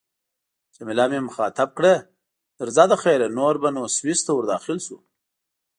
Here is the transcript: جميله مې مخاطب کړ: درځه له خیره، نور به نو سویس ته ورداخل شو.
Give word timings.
جميله 0.75 1.05
مې 1.11 1.19
مخاطب 1.27 1.69
کړ: 1.77 1.85
درځه 2.59 2.83
له 2.91 2.97
خیره، 3.03 3.27
نور 3.37 3.53
به 3.61 3.69
نو 3.75 3.81
سویس 3.97 4.19
ته 4.27 4.31
ورداخل 4.35 4.77
شو. 4.85 4.97